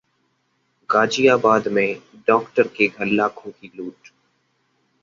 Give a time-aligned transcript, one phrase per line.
[0.89, 2.01] गाजियाबाद में
[2.27, 4.11] डॉक्टर के घर लाखों की लूट